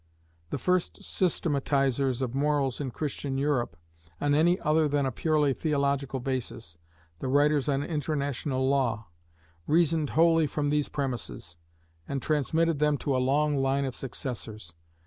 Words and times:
The 0.49 0.57
first 0.57 1.03
systematizers 1.03 2.23
of 2.23 2.33
morals 2.33 2.81
in 2.81 2.89
Christian 2.89 3.37
Europe, 3.37 3.77
on 4.19 4.33
any 4.33 4.59
other 4.61 4.87
than 4.87 5.05
a 5.05 5.11
purely 5.11 5.53
theological 5.53 6.19
basis, 6.19 6.79
the 7.19 7.27
writers 7.27 7.69
on 7.69 7.83
International 7.83 8.67
Law, 8.67 9.09
reasoned 9.67 10.09
wholly 10.17 10.47
from 10.47 10.71
these 10.71 10.89
premises, 10.89 11.57
and 12.07 12.19
transmitted 12.19 12.79
them 12.79 12.97
to 12.97 13.15
a 13.15 13.21
long 13.21 13.57
line 13.57 13.85
of 13.85 13.93
successors. 13.93 14.73